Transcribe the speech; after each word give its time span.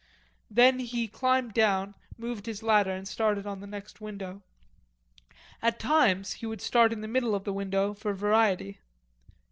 Then 0.49 0.79
he 0.79 1.07
climbed 1.07 1.53
down, 1.53 1.93
moved 2.17 2.47
his 2.47 2.63
ladder, 2.63 2.89
and 2.89 3.07
started 3.07 3.45
on 3.45 3.59
the 3.59 3.67
next 3.67 4.01
window. 4.01 4.41
At 5.61 5.77
times 5.77 6.33
he 6.33 6.47
would 6.47 6.59
start 6.61 6.91
in 6.91 7.01
the 7.01 7.07
middle 7.07 7.35
of 7.35 7.43
the 7.43 7.53
window 7.53 7.93
for 7.93 8.11
variety. 8.15 8.79